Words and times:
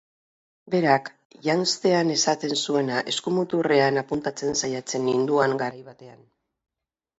Berak 0.75 1.11
janztean 1.47 2.13
esaten 2.13 2.55
zuena 2.63 3.03
eskumuturrean 3.13 4.03
apuntatzen 4.05 4.59
saiatzen 4.65 5.07
ninduan, 5.11 5.57
garai 5.63 5.87
batean. 5.93 6.29